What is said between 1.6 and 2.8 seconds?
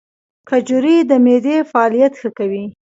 فعالیت ښه کوي.